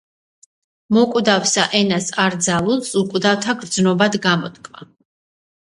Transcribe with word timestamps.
მოკვდავსა 0.97 1.65
ენას 1.81 2.09
არ 2.25 2.39
ძალუძს 2.47 2.91
უკვდავთა 3.05 3.57
გერძნობათ 3.61 4.23
გამოთქა 4.29 4.93